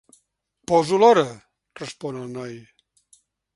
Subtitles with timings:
[0.71, 2.59] Poso l'hora —respon el noi.